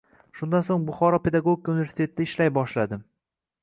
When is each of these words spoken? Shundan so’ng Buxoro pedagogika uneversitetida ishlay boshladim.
Shundan 0.37 0.65
so’ng 0.69 0.87
Buxoro 0.87 1.21
pedagogika 1.27 1.77
uneversitetida 1.77 2.29
ishlay 2.29 2.55
boshladim. 2.61 3.09